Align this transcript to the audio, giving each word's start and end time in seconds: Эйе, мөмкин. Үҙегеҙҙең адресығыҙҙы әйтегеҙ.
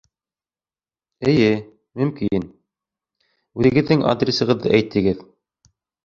Эйе, 1.33 1.49
мөмкин. 2.01 2.47
Үҙегеҙҙең 3.61 4.01
адресығыҙҙы 4.13 4.73
әйтегеҙ. 4.79 5.21